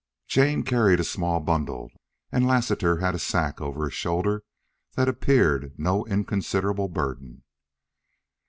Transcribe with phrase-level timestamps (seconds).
[0.27, 1.91] Jane carried a small bundle
[2.31, 4.43] and Lassiter had a sack over his shoulder
[4.95, 7.43] that appeared no inconsiderable burden.